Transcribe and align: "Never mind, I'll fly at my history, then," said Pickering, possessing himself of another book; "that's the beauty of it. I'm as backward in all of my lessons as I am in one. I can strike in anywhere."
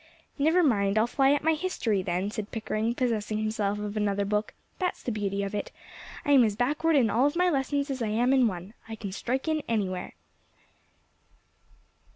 "Never 0.39 0.63
mind, 0.63 0.97
I'll 0.97 1.05
fly 1.05 1.31
at 1.31 1.43
my 1.43 1.53
history, 1.53 2.01
then," 2.01 2.31
said 2.31 2.49
Pickering, 2.49 2.95
possessing 2.95 3.37
himself 3.37 3.77
of 3.77 3.95
another 3.95 4.25
book; 4.25 4.55
"that's 4.79 5.03
the 5.03 5.11
beauty 5.11 5.43
of 5.43 5.53
it. 5.53 5.71
I'm 6.25 6.43
as 6.43 6.55
backward 6.55 6.95
in 6.95 7.11
all 7.11 7.27
of 7.27 7.35
my 7.35 7.51
lessons 7.51 7.91
as 7.91 8.01
I 8.01 8.07
am 8.07 8.33
in 8.33 8.47
one. 8.47 8.73
I 8.89 8.95
can 8.95 9.11
strike 9.11 9.47
in 9.47 9.61
anywhere." 9.67 10.15